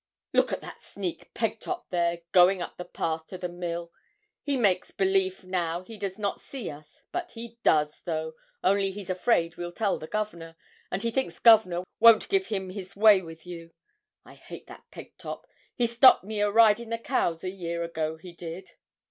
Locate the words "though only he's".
8.03-9.11